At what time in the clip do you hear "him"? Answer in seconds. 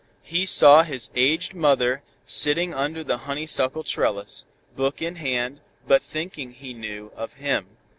7.33-7.77